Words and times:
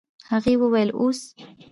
هغې 0.31 0.53
وويل 0.61 0.89
اوس. 0.99 1.19